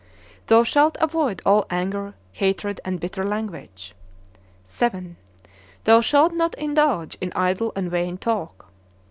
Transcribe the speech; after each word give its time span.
Thou 0.47 0.63
shalt 0.63 0.97
avoid 0.99 1.43
all 1.45 1.67
anger, 1.69 2.15
hatred, 2.31 2.81
and 2.83 2.99
bitter 2.99 3.23
language. 3.23 3.93
VII. 4.65 5.15
Thou 5.83 6.01
shalt 6.01 6.33
not 6.33 6.55
indulge 6.55 7.19
in 7.21 7.31
idle 7.35 7.71
and 7.75 7.91
vain 7.91 8.17
talk. 8.17 8.65